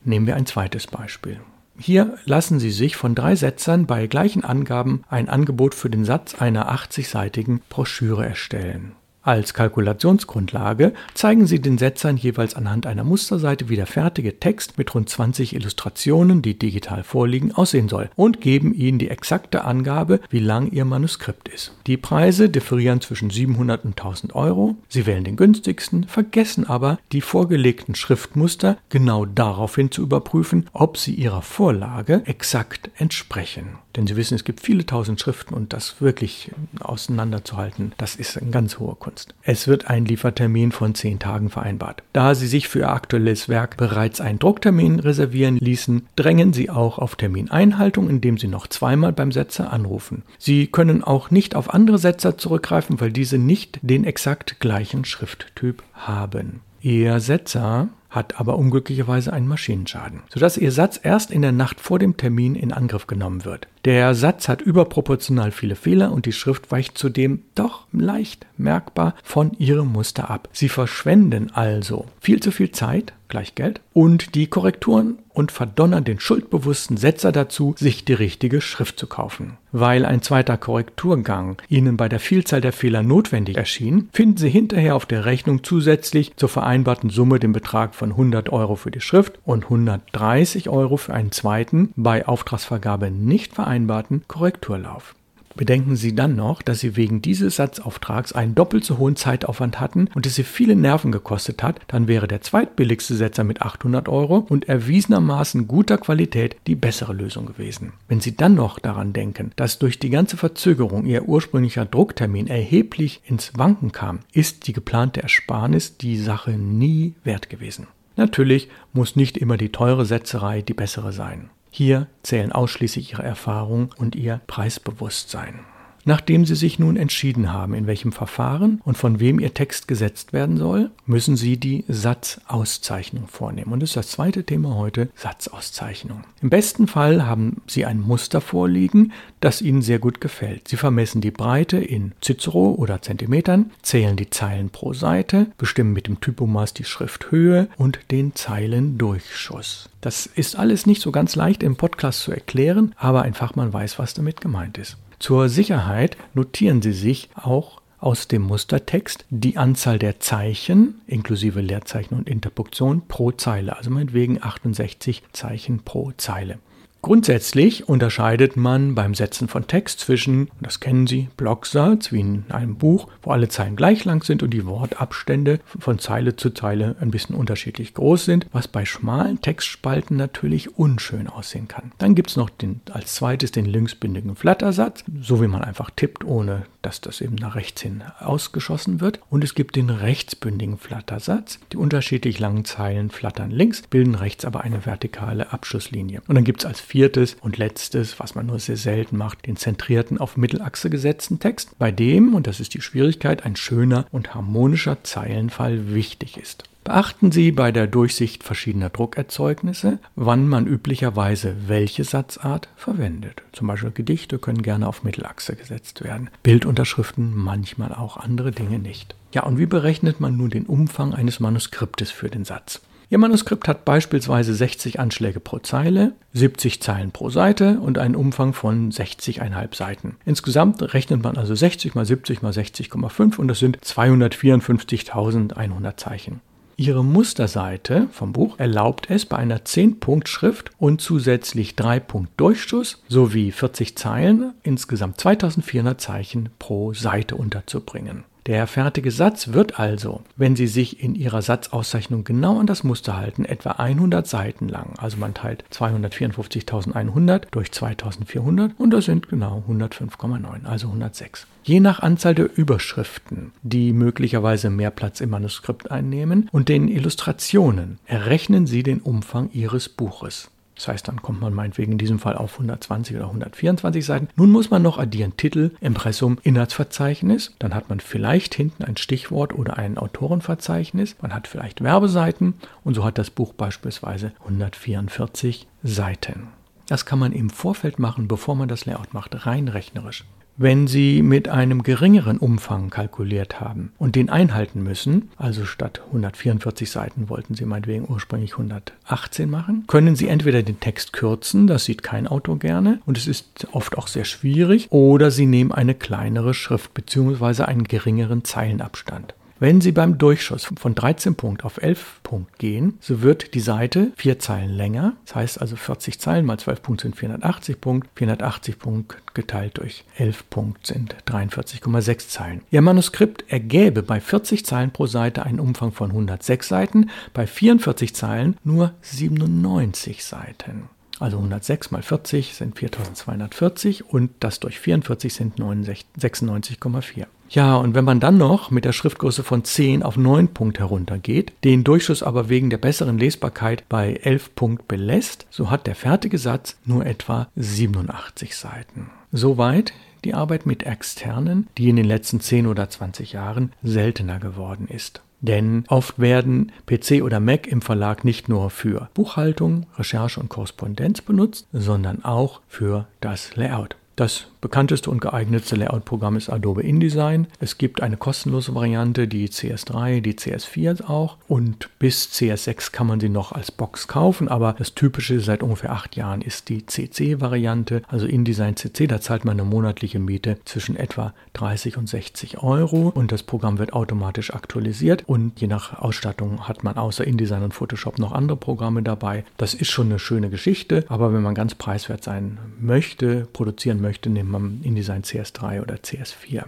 Nehmen 0.05 0.27
wir 0.27 0.37
ein 0.37 0.45
zweites 0.45 0.87
Beispiel. 0.87 1.41
Hier 1.83 2.19
lassen 2.27 2.61
Sie 2.61 2.71
sich 2.71 2.97
von 2.97 3.15
drei 3.15 3.35
Setzern 3.35 3.87
bei 3.87 4.07
gleichen 4.07 4.45
Angaben 4.45 5.03
ein 5.09 5.31
Angebot 5.31 5.75
für 5.75 5.89
den 5.89 6.05
Satz 6.05 6.35
einer 6.35 6.71
80-seitigen 6.71 7.61
Broschüre 7.71 8.27
erstellen. 8.27 8.93
Als 9.23 9.53
Kalkulationsgrundlage 9.53 10.95
zeigen 11.13 11.47
Sie 11.47 11.61
den 11.61 11.77
Setzern 11.77 12.17
jeweils 12.17 12.55
anhand 12.55 12.87
einer 12.87 13.05
Musterseite, 13.05 13.69
wie 13.69 13.77
der 13.77 13.87
fertige 13.87 14.41
Text 14.41 14.79
mit 14.79 14.95
rund 14.95 15.11
20 15.11 15.55
Illustrationen, 15.55 16.41
die 16.41 16.59
digital 16.59 17.03
vorliegen, 17.03 17.53
aussehen 17.53 17.91
soll 17.91 18.09
und 18.17 18.41
geben 18.41 18.73
Ihnen 18.73 18.99
die 18.99 19.11
exakte 19.11 19.65
Angabe, 19.65 20.21
wie 20.31 20.39
lang 20.39 20.71
Ihr 20.71 20.87
Manuskript 20.87 21.49
ist. 21.49 21.77
Die 21.87 21.99
Preise 21.99 22.49
differieren 22.49 23.03
zwischen 23.03 23.29
700 23.29 23.85
und 23.85 23.99
1000 23.99 24.35
Euro. 24.35 24.77
Sie 24.89 25.05
wählen 25.05 25.25
den 25.25 25.37
günstigsten, 25.37 26.05
vergessen 26.05 26.67
aber, 26.67 26.99
die 27.13 27.21
vorgelegten 27.21 27.95
Schriftmuster 27.95 28.79
genau 28.89 29.27
daraufhin 29.27 29.91
zu 29.91 30.01
überprüfen, 30.01 30.71
ob 30.73 30.97
sie 30.97 31.13
Ihrer 31.13 31.43
Vorlage 31.43 32.23
exakt 32.25 32.91
entsprechen. 32.97 33.77
Denn 33.97 34.07
Sie 34.07 34.17
wissen, 34.17 34.35
es 34.35 34.45
gibt 34.45 34.61
viele 34.61 34.87
tausend 34.87 35.21
Schriften 35.21 35.55
und 35.55 35.73
das 35.73 36.01
wirklich 36.01 36.51
auseinanderzuhalten, 36.81 37.93
das 37.99 38.17
ist 38.17 38.41
eine 38.41 38.51
ganz 38.51 38.79
hohe 38.79 38.95
Kunst. 38.95 39.35
Es 39.43 39.67
wird 39.67 39.89
ein 39.89 40.05
Liefertermin 40.05 40.73
von 40.73 40.95
zehn 40.95 41.19
Tagen 41.19 41.51
vereinbart. 41.51 42.03
Da 42.13 42.35
Sie 42.35 42.47
sich 42.47 42.69
für 42.69 42.81
Ihr 42.81 42.91
aktuelles 42.91 43.49
Werk 43.49 43.77
bereits 43.77 44.21
einen 44.21 44.39
Drucktermin 44.39 45.01
reservieren 45.01 45.57
ließen, 45.57 46.07
drängen 46.17 46.53
Sie 46.53 46.71
auch 46.71 46.99
auf 46.99 47.17
Termineinhaltung, 47.17 48.09
indem 48.09 48.39
Sie 48.39 48.49
noch 48.49 48.67
zweimal 48.67 49.13
beim 49.13 49.33
Setzer 49.33 49.73
anrufen. 49.73 50.23
Sie 50.39 50.69
können 50.69 51.03
auch 51.03 51.31
nicht 51.31 51.57
auf 51.57 51.75
andere 51.75 51.99
Setzer 51.99 52.39
zurückgreifen, 52.39 53.01
weil 53.01 53.13
diese 53.13 53.39
nicht 53.39 53.79
den 53.83 54.05
exakt 54.05 54.61
gleichen 54.61 55.05
Schrifttyp 55.05 55.83
haben. 55.93 56.61
Ihr 56.81 57.21
Setzer 57.21 57.89
hat 58.11 58.39
aber 58.41 58.59
unglücklicherweise 58.59 59.33
einen 59.33 59.49
Maschinenschaden, 59.49 60.23
sodass 60.29 60.57
ihr 60.57 60.73
Satz 60.73 61.01
erst 61.03 61.31
in 61.31 61.43
der 61.43 61.53
Nacht 61.53 61.81
vor 61.81 61.99
dem 61.99 62.17
Termin 62.17 62.55
in 62.55 62.73
Angriff 62.73 63.07
genommen 63.07 63.45
wird. 63.45 63.69
Der 63.85 64.15
Satz 64.15 64.49
hat 64.49 64.61
überproportional 64.61 65.53
viele 65.53 65.77
Fehler 65.77 66.13
und 66.13 66.27
die 66.27 66.33
Schrift 66.33 66.71
weicht 66.71 66.99
zudem 66.99 67.43
doch 67.55 67.87
leicht 67.93 68.47
merkbar 68.57 69.15
von 69.23 69.53
ihrem 69.59 69.93
Muster 69.93 70.31
ab. 70.31 70.49
Sie 70.53 70.69
verschwenden 70.69 71.51
also 71.55 72.07
viel 72.21 72.41
zu 72.41 72.51
viel 72.51 72.73
Zeit, 72.73 73.15
gleich 73.29 73.55
Geld, 73.55 73.81
und 73.93 74.35
die 74.35 74.49
Korrekturen 74.49 75.19
und 75.41 75.51
verdonnern 75.51 76.05
den 76.05 76.21
schuldbewussten 76.21 76.99
Setzer 76.99 77.33
dazu, 77.33 77.75
sich 77.79 78.05
die 78.05 78.13
richtige 78.13 78.61
Schrift 78.61 78.99
zu 78.99 79.07
kaufen. 79.07 79.57
Weil 79.73 80.05
ein 80.05 80.21
zweiter 80.21 80.59
Korrekturgang 80.59 81.57
Ihnen 81.69 81.97
bei 81.97 82.11
der 82.11 82.21
Vielzahl 82.21 82.61
der 82.61 82.75
Fehler 82.75 83.03
notwendig 83.03 83.57
erschien, 83.57 84.11
finden 84.13 84.37
Sie 84.37 84.51
hinterher 84.51 84.95
auf 84.95 85.07
der 85.07 85.25
Rechnung 85.25 85.65
zusätzlich 85.65 86.37
zur 86.37 86.51
vereinbarten 86.51 87.09
Summe 87.09 87.41
den 87.41 87.53
Betrag 87.53 87.95
von 87.95 88.11
100 88.11 88.51
Euro 88.51 88.77
für 88.77 88.91
die 88.91 89.01
Schrift 89.01 89.39
und 89.47 89.65
130 89.65 90.69
Euro 90.69 90.99
für 90.99 91.15
einen 91.15 91.33
zweiten, 91.33 91.93
bei 91.97 92.29
Auftragsvergabe 92.29 93.11
nicht 93.11 93.55
vereinbarten 93.55 94.23
Korrekturlauf. 94.29 95.15
Bedenken 95.57 95.97
Sie 95.97 96.15
dann 96.15 96.37
noch, 96.37 96.63
dass 96.63 96.81
Sie 96.81 96.97
wegen 96.97 97.23
dieses 97.23 97.57
Satzauftrags 97.57 98.33
einen 98.33 98.55
doppelt 98.55 98.85
so 98.85 98.99
hohen 98.99 99.17
Zeitaufwand 99.17 99.81
hatten 99.81 100.09
und 100.15 100.25
es 100.27 100.37
Sie 100.37 100.45
viele 100.45 100.77
Nerven 100.77 101.11
gekostet 101.13 101.63
hat, 101.63 101.81
dann 101.89 102.09
wäre 102.09 102.29
der 102.29 102.41
zweitbilligste 102.41 103.17
Setzer 103.17 103.43
mit 103.43 103.61
800 103.61 104.09
Euro 104.09 104.47
und 104.49 104.69
erwiesenermaßen 104.69 105.67
guter 105.67 105.99
Qualität 105.99 106.57
die 106.67 106.77
bessere 106.77 107.13
Lösung 107.13 107.47
gewesen. 107.47 107.93
Wenn 108.09 108.21
Sie 108.21 108.37
dann 108.37 108.55
noch 108.55 108.79
daran 108.79 109.13
denken, 109.13 109.51
dass 109.57 109.79
durch 109.79 109.99
die 109.99 110.11
ganze 110.11 110.37
Verzögerung 110.37 111.05
Ihr 111.05 111.29
ursprünglicher 111.29 111.85
Drucktermin 111.85 112.47
erheblich 112.47 113.21
ins 113.27 113.53
Wanken 113.57 113.93
kam, 113.93 114.21
ist 114.33 114.67
die 114.67 114.73
geplante 114.73 115.23
Ersparnis 115.23 115.97
die 115.97 116.17
Sache 116.17 116.53
nie 116.53 117.15
wert 117.25 117.51
gewesen. 117.51 117.89
Natürlich 118.17 118.69
muss 118.93 119.17
nicht 119.17 119.37
immer 119.37 119.57
die 119.57 119.73
teure 119.73 120.05
Setzerei 120.05 120.63
die 120.63 120.75
bessere 120.75 121.13
sein. 121.13 121.51
Hier 121.71 122.09
zählen 122.23 122.53
ausschließlich 122.53 123.13
Ihre 123.13 123.23
Erfahrung 123.23 123.95
und 123.97 124.17
Ihr 124.17 124.41
Preisbewusstsein. 124.47 125.61
Nachdem 126.05 126.47
Sie 126.47 126.55
sich 126.55 126.79
nun 126.79 126.97
entschieden 126.97 127.53
haben, 127.53 127.75
in 127.75 127.87
welchem 127.87 128.13
Verfahren 128.13 128.81
und 128.85 128.97
von 128.97 129.21
wem 129.21 129.39
Ihr 129.39 129.55
Text 129.55 129.87
gesetzt 129.87 130.33
werden 130.33 130.57
soll, 130.57 130.91
müssen 131.07 131.37
Sie 131.37 131.57
die 131.57 131.85
Satzauszeichnung 131.89 133.29
vornehmen. 133.29 133.73
Und 133.73 133.81
das 133.81 133.91
ist 133.91 133.97
das 133.97 134.09
zweite 134.09 134.45
Thema 134.45 134.77
heute, 134.77 135.11
Satzauszeichnung. 135.15 136.25
Im 136.41 136.51
besten 136.51 136.87
Fall 136.87 137.27
haben 137.27 137.61
Sie 137.67 137.85
ein 137.85 138.01
Muster 138.01 138.41
vorliegen, 138.41 139.13
das 139.41 139.61
Ihnen 139.63 139.83
sehr 139.83 139.99
gut 139.99 140.21
gefällt. 140.21 140.69
Sie 140.69 140.77
vermessen 140.77 141.21
die 141.21 141.31
Breite 141.31 141.79
in 141.79 142.13
Cicero 142.23 142.75
oder 142.79 143.03
Zentimetern, 143.03 143.71
zählen 143.83 144.17
die 144.17 144.31
Zeilen 144.31 144.71
pro 144.71 144.95
Seite, 144.95 145.49
bestimmen 145.59 145.93
mit 145.93 146.07
dem 146.07 146.21
Typomaß 146.21 146.75
die 146.75 146.85
Schrifthöhe 146.85 147.69
und 147.77 147.99
den 148.11 148.35
Zeilendurchschuss. 148.35 149.91
Das 150.01 150.27
ist 150.27 150.57
alles 150.57 150.87
nicht 150.87 151.03
so 151.03 151.13
ganz 151.13 151.37
leicht 151.37 151.63
im 151.63 151.77
Podcast 151.77 152.21
zu 152.21 152.33
erklären, 152.33 152.95
aber 152.97 153.23
ein 153.23 153.35
Fachmann 153.35 153.73
weiß, 153.73 153.99
was 153.99 154.15
damit 154.15 154.41
gemeint 154.41 154.79
ist. 154.79 154.97
Zur 155.21 155.51
Sicherheit 155.51 156.17
notieren 156.33 156.81
Sie 156.81 156.95
sich 156.95 157.29
auch 157.35 157.83
aus 157.99 158.27
dem 158.27 158.41
Mustertext 158.41 159.27
die 159.29 159.59
Anzahl 159.59 159.99
der 159.99 160.19
Zeichen 160.19 161.03
inklusive 161.07 161.61
Leerzeichen 161.61 162.15
und 162.15 162.27
Interpunktion 162.27 163.07
pro 163.07 163.31
Zeile, 163.31 163.77
also 163.77 163.91
meinetwegen 163.91 164.43
68 164.43 165.23
Zeichen 165.35 165.85
pro 165.85 166.13
Zeile. 166.17 166.59
Grundsätzlich 167.03 167.89
unterscheidet 167.89 168.59
man 168.59 168.95
beim 168.95 169.15
Setzen 169.15 169.49
von 169.49 169.67
Text 169.67 170.01
zwischen, 170.01 170.51
das 170.61 170.81
kennen 170.81 171.07
Sie, 171.07 171.29
Blocksatz 171.39 172.13
wie 172.13 172.21
in 172.21 172.45
einem 172.51 172.77
Buch, 172.77 173.09
wo 173.23 173.31
alle 173.31 173.49
Zeilen 173.49 173.75
gleich 173.75 174.05
lang 174.05 174.23
sind 174.23 174.43
und 174.43 174.51
die 174.51 174.67
Wortabstände 174.67 175.61
von 175.65 175.99
Zeile 175.99 176.37
zu 176.37 176.51
Zeile 176.51 176.97
ein 177.01 177.11
bisschen 177.11 177.37
unterschiedlich 177.37 177.95
groß 177.95 178.27
sind, 178.27 178.47
was 178.53 178.69
bei 178.69 178.85
schmalen 178.85 179.41
Textspalten 179.41 180.17
natürlich 180.19 180.79
unschön 180.79 181.27
aussehen 181.27 181.69
kann. 181.69 181.93
Dann 181.97 182.15
gibt 182.15 182.31
es 182.31 182.37
noch 182.37 182.51
den, 182.51 182.83
als 182.93 183.15
zweites 183.15 183.51
den 183.51 183.65
linksbündigen 183.65 184.37
Flattersatz, 184.37 185.05
so 185.23 185.41
wie 185.43 185.49
man 185.49 185.65
einfach 185.65 185.91
tippt, 185.91 186.25
ohne 186.25 186.67
dass 186.83 187.01
das 187.01 187.21
eben 187.21 187.35
nach 187.35 187.55
rechts 187.55 187.83
hin 187.83 188.03
ausgeschossen 188.19 189.01
wird. 189.01 189.21
Und 189.31 189.45
es 189.45 189.55
gibt 189.55 189.77
den 189.77 189.91
rechtsbündigen 189.91 190.79
Flattersatz. 190.79 191.59
Die 191.73 191.77
unterschiedlich 191.77 192.39
langen 192.39 192.65
Zeilen 192.65 193.11
flattern 193.11 193.51
links, 193.51 193.83
bilden 193.83 194.15
rechts 194.15 194.45
aber 194.45 194.63
eine 194.63 194.87
vertikale 194.87 195.53
Abschusslinie. 195.53 196.23
Und 196.27 196.35
dann 196.35 196.45
gibt 196.45 196.61
es 196.61 196.67
als 196.67 196.81
viertes 196.81 197.37
und 197.41 197.59
letztes, 197.59 198.19
was 198.21 198.35
man 198.35 198.47
nur 198.47 198.59
sehr 198.59 198.77
selten 198.77 199.17
macht, 199.17 199.47
den 199.47 199.57
zentrierten 199.57 200.19
auf 200.19 200.37
Mittelachse 200.37 200.91
gesetzten 200.91 201.39
Text, 201.39 201.79
bei 201.79 201.91
dem, 201.91 202.35
und 202.35 202.47
das 202.47 202.61
ist 202.61 202.75
die 202.75 202.83
Schwierigkeit, 202.83 203.45
ein 203.45 203.57
schöner 203.57 204.07
und 204.11 204.35
harmonischer 204.35 205.03
Zeilenfall 205.05 205.95
wichtig 205.95 206.37
ist. 206.37 206.70
Beachten 206.83 207.31
Sie 207.31 207.53
bei 207.53 207.73
der 207.73 207.87
Durchsicht 207.87 208.43
verschiedener 208.43 208.89
Druckerzeugnisse, 208.89 209.99
wann 210.17 210.49
man 210.49 210.67
üblicherweise 210.67 211.55
welche 211.67 212.05
Satzart 212.05 212.69
verwendet. 212.75 213.43
Zum 213.53 213.67
Beispiel 213.67 213.91
Gedichte 213.91 214.39
können 214.39 214.63
gerne 214.63 214.89
auf 214.89 215.05
Mittelachse 215.05 215.57
gesetzt 215.57 216.03
werden, 216.03 216.31
Bildunterschriften 216.43 217.37
manchmal 217.37 217.93
auch 217.93 218.17
andere 218.17 218.51
Dinge 218.51 218.79
nicht. 218.79 219.15
Ja, 219.33 219.45
und 219.45 219.59
wie 219.59 219.67
berechnet 219.67 220.21
man 220.21 220.37
nun 220.37 220.51
den 220.51 220.67
Umfang 220.67 221.15
eines 221.15 221.39
Manuskriptes 221.39 222.11
für 222.11 222.31
den 222.31 222.45
Satz? 222.45 222.81
Ihr 223.11 223.19
Manuskript 223.19 223.67
hat 223.67 223.85
beispielsweise 223.85 224.55
60 224.55 225.01
Anschläge 225.01 225.41
pro 225.41 225.59
Zeile, 225.59 226.13
70 226.33 226.81
Zeilen 226.81 227.11
pro 227.11 227.29
Seite 227.29 227.81
und 227.81 227.99
einen 227.99 228.15
Umfang 228.15 228.53
von 228.53 228.93
60,5 228.93 229.75
Seiten. 229.75 230.17
Insgesamt 230.25 230.95
rechnet 230.95 231.21
man 231.21 231.37
also 231.37 231.57
60 231.57 231.97
mal 231.97 232.07
70 232.07 232.43
mal 232.43 232.53
60,5 232.53 233.37
und 233.37 233.49
das 233.49 233.59
sind 233.59 233.79
254.100 233.79 235.97
Zeichen. 235.97 236.41
Ihre 236.81 237.05
Musterseite 237.05 238.09
vom 238.11 238.33
Buch 238.33 238.59
erlaubt 238.59 239.11
es, 239.11 239.27
bei 239.27 239.37
einer 239.37 239.59
10-Punkt-Schrift 239.59 240.71
und 240.79 241.03
zusätzlich 241.03 241.73
3-Punkt-Durchschuss 241.73 243.03
sowie 243.07 243.53
40 243.53 243.99
Zeilen 243.99 244.55
insgesamt 244.63 245.21
2400 245.21 246.01
Zeichen 246.01 246.49
pro 246.59 246.95
Seite 246.95 247.37
unterzubringen. 247.37 248.25
Der 248.47 248.67
fertige 248.67 249.11
Satz 249.11 249.49
wird 249.49 249.79
also, 249.79 250.23
wenn 250.37 250.57
Sie 250.57 250.67
sich 250.67 251.03
in 251.03 251.15
Ihrer 251.15 251.43
Satzauszeichnung 251.43 252.25
genau 252.25 252.59
an 252.59 252.67
das 252.67 252.85
Muster 252.85 253.17
halten, 253.17 253.45
etwa 253.45 253.73
100 253.73 254.27
Seiten 254.27 254.69
lang. 254.69 254.95
Also 254.99 255.19
man 255.19 255.35
teilt 255.35 255.65
254.100 255.73 257.43
durch 257.51 257.71
2400 257.71 258.73
und 258.79 258.91
das 258.91 259.05
sind 259.05 259.29
genau 259.29 259.63
105,9, 259.69 260.65
also 260.65 260.87
106. 260.89 261.47
Je 261.63 261.81
nach 261.81 262.01
Anzahl 262.01 262.35
der 262.35 262.57
Überschriften, 262.57 263.53
die 263.63 263.93
möglicherweise 263.93 264.71
mehr 264.71 264.91
Platz 264.91 265.21
im 265.21 265.31
Manuskript 265.31 265.91
einnehmen, 265.91 266.49
und 266.51 266.69
den 266.69 266.89
Illustrationen 266.89 267.99
errechnen 268.07 268.67
Sie 268.67 268.83
den 268.83 269.01
Umfang 269.01 269.51
Ihres 269.53 269.89
Buches. 269.89 270.51
Das 270.81 270.89
heißt, 270.89 271.09
dann 271.09 271.21
kommt 271.21 271.43
man 271.43 271.53
meinetwegen 271.53 271.93
in 271.93 271.99
diesem 271.99 272.19
Fall 272.19 272.39
auf 272.39 272.55
120 272.55 273.15
oder 273.15 273.27
124 273.27 274.03
Seiten. 274.03 274.29
Nun 274.37 274.51
muss 274.51 274.71
man 274.71 274.81
noch 274.81 274.97
addieren 274.97 275.37
Titel, 275.37 275.73
Impressum, 275.83 276.39
Inhaltsverzeichnis. 276.43 277.55
Dann 277.59 277.75
hat 277.75 277.91
man 277.91 278.01
vielleicht 278.01 278.55
hinten 278.55 278.85
ein 278.85 278.97
Stichwort 278.97 279.55
oder 279.55 279.77
ein 279.77 279.99
Autorenverzeichnis. 279.99 281.17
Man 281.21 281.35
hat 281.35 281.49
vielleicht 281.49 281.85
Werbeseiten 281.85 282.55
und 282.83 282.95
so 282.95 283.05
hat 283.05 283.19
das 283.19 283.29
Buch 283.29 283.53
beispielsweise 283.53 284.33
144 284.41 285.67
Seiten. 285.83 286.49
Das 286.87 287.05
kann 287.05 287.19
man 287.19 287.33
im 287.33 287.51
Vorfeld 287.51 287.99
machen, 287.99 288.27
bevor 288.27 288.55
man 288.55 288.69
das 288.69 288.87
Layout 288.87 289.13
macht, 289.13 289.45
rein 289.45 289.69
rechnerisch. 289.69 290.25
Wenn 290.63 290.87
Sie 290.87 291.23
mit 291.23 291.49
einem 291.49 291.83
geringeren 291.83 292.37
Umfang 292.37 292.91
kalkuliert 292.91 293.63
haben 293.63 293.95
und 293.97 294.15
den 294.15 294.29
einhalten 294.29 294.83
müssen, 294.83 295.31
also 295.39 295.65
statt 295.65 296.03
144 296.09 296.91
Seiten 296.91 297.31
wollten 297.31 297.55
Sie 297.55 297.65
meinetwegen 297.65 298.05
ursprünglich 298.07 298.53
118 298.53 299.49
machen, 299.49 299.85
können 299.87 300.17
Sie 300.17 300.29
entweder 300.29 300.63
den 300.63 300.79
Text 300.79 301.15
kürzen, 301.15 301.67
das 301.67 301.87
sieht 301.87 302.03
kein 302.03 302.27
Autor 302.27 302.59
gerne 302.59 303.01
und 303.07 303.17
es 303.17 303.27
ist 303.27 303.69
oft 303.73 303.97
auch 303.97 304.07
sehr 304.07 304.27
schwierig, 304.27 304.89
oder 304.91 305.31
Sie 305.31 305.47
nehmen 305.47 305.73
eine 305.73 305.95
kleinere 305.95 306.53
Schrift 306.53 306.93
bzw. 306.93 307.63
einen 307.63 307.85
geringeren 307.85 308.45
Zeilenabstand. 308.45 309.33
Wenn 309.63 309.83
Sie 309.83 309.93
beim 309.93 310.17
Durchschuss 310.17 310.65
von 310.65 310.95
13 310.95 311.35
Punkt 311.35 311.67
auf 311.67 311.83
11 311.83 312.21
Punkt 312.23 312.59
gehen, 312.59 312.97
so 312.99 313.21
wird 313.21 313.53
die 313.53 313.61
Seite 313.61 314.11
vier 314.17 314.39
Zeilen 314.39 314.71
länger. 314.71 315.17
Das 315.27 315.35
heißt 315.35 315.61
also 315.61 315.77
40 315.77 316.19
Zeilen 316.19 316.47
mal 316.47 316.59
12 316.59 316.81
Punkt 316.81 317.03
sind 317.03 317.15
480 317.15 317.79
Punkt. 317.79 318.09
480 318.15 318.79
Punkt 318.79 319.19
geteilt 319.35 319.77
durch 319.77 320.05
11 320.17 320.49
Punkt 320.49 320.87
sind 320.87 321.15
43,6 321.27 322.29
Zeilen. 322.29 322.63
Ihr 322.71 322.81
Manuskript 322.81 323.45
ergäbe 323.53 324.03
bei 324.03 324.19
40 324.19 324.65
Zeilen 324.65 324.93
pro 324.93 325.05
Seite 325.05 325.45
einen 325.45 325.61
Umfang 325.61 325.93
von 325.93 326.11
106 326.11 326.67
Seiten, 326.67 327.11
bei 327.35 327.47
44 327.47 328.15
Zeilen 328.15 328.57
nur 328.65 328.95
97 329.03 330.25
Seiten. 330.25 330.89
Also 331.21 331.37
106 331.37 331.91
mal 331.91 332.03
40 332.03 332.55
sind 332.55 332.79
4240 332.79 334.07
und 334.07 334.31
das 334.41 334.59
durch 334.59 334.81
44 334.81 335.33
sind 335.33 335.59
96,4. 335.59 337.27
Ja, 337.51 337.77
und 337.77 337.95
wenn 337.95 338.05
man 338.05 338.21
dann 338.21 338.39
noch 338.39 338.71
mit 338.71 338.85
der 338.85 338.93
Schriftgröße 338.93 339.43
von 339.43 339.63
10 339.63 340.03
auf 340.03 340.17
9 340.17 340.49
Punkt 340.49 340.79
heruntergeht, 340.79 341.53
den 341.63 341.85
Durchschuss 341.85 342.23
aber 342.23 342.49
wegen 342.49 342.71
der 342.71 342.79
besseren 342.79 343.19
Lesbarkeit 343.19 343.89
bei 343.89 344.15
11 344.15 344.55
Punkt 344.55 344.89
belässt, 344.89 345.47
so 345.51 345.71
hat 345.71 345.87
der 345.87 345.95
fertige 345.95 346.39
Satz 346.39 346.79
nur 346.85 347.05
etwa 347.05 347.49
87 347.57 348.57
Seiten. 348.57 349.11
Soweit 349.31 349.93
die 350.25 350.35
Arbeit 350.35 350.67
mit 350.67 350.85
Externen, 350.85 351.69
die 351.79 351.89
in 351.89 351.97
den 351.97 352.05
letzten 352.05 352.41
10 352.41 352.67
oder 352.67 352.89
20 352.89 353.33
Jahren 353.33 353.73
seltener 353.83 354.39
geworden 354.39 354.87
ist. 354.89 355.23
Denn 355.41 355.85
oft 355.89 356.19
werden 356.19 356.71
PC 356.87 357.23
oder 357.23 357.41
Mac 357.41 357.67
im 357.67 357.81
Verlag 357.81 358.25
nicht 358.25 358.49
nur 358.49 358.69
für 358.69 359.09
Buchhaltung, 359.15 359.87
Recherche 359.97 360.39
und 360.39 360.51
Korrespondenz 360.51 361.23
benutzt, 361.23 361.67
sondern 361.73 362.25
auch 362.25 362.61
für 362.69 363.07
das 363.21 363.57
Layout. 363.57 363.97
Das 364.21 364.49
bekannteste 364.61 365.11
und 365.11 365.23
geeignetste 365.23 365.77
Layout-Programm 365.77 366.37
ist 366.37 366.51
Adobe 366.51 366.83
InDesign. 366.83 367.47
Es 367.59 367.79
gibt 367.79 368.03
eine 368.03 368.19
kostenlose 368.19 368.75
Variante, 368.75 369.27
die 369.27 369.49
CS3, 369.49 370.21
die 370.21 370.35
CS4 370.35 371.09
auch. 371.09 371.39
Und 371.49 371.89
bis 371.99 372.27
CS6 372.27 372.93
kann 372.93 373.07
man 373.07 373.21
sie 373.21 373.31
noch 373.31 373.53
als 373.53 373.73
Box 373.73 374.09
kaufen. 374.09 374.49
Aber 374.49 374.75
das 374.79 374.95
Typische 374.95 375.41
seit 375.41 375.63
ungefähr 375.63 375.93
acht 375.93 376.17
Jahren 376.17 376.43
ist 376.43 376.69
die 376.69 376.85
CC-Variante, 376.85 378.03
also 378.09 378.27
InDesign 378.27 378.77
CC. 378.77 379.07
Da 379.07 379.23
zahlt 379.23 379.47
man 379.47 379.59
eine 379.59 379.67
monatliche 379.67 380.19
Miete 380.19 380.59
zwischen 380.67 380.97
etwa 380.97 381.33
30 381.55 381.97
und 381.97 382.07
60 382.07 382.63
Euro. 382.63 383.09
Und 383.15 383.33
das 383.33 383.43
Programm 383.43 383.79
wird 383.79 383.95
automatisch 383.95 384.53
aktualisiert. 384.53 385.25
Und 385.27 385.59
je 385.59 385.67
nach 385.67 385.99
Ausstattung 385.99 386.69
hat 386.69 386.85
man 386.85 386.99
außer 386.99 387.27
InDesign 387.27 387.63
und 387.63 387.73
Photoshop 387.73 388.19
noch 388.19 388.33
andere 388.33 388.59
Programme 388.59 389.03
dabei. 389.03 389.45
Das 389.57 389.73
ist 389.73 389.89
schon 389.89 390.09
eine 390.09 390.19
schöne 390.19 390.51
Geschichte. 390.51 391.07
Aber 391.09 391.33
wenn 391.33 391.43
man 391.43 391.55
ganz 391.55 391.75
preiswert 391.75 392.23
sein 392.23 392.59
möchte, 392.79 393.49
produzieren 393.55 394.03
möchte, 394.03 394.10
möchte, 394.11 394.29
nimmt 394.29 394.51
man 394.51 394.81
InDesign 394.83 395.23
CS3 395.23 395.83
oder 395.83 395.95
CS4. 395.95 396.65